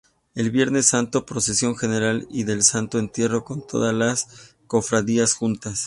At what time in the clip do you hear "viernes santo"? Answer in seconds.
0.49-1.27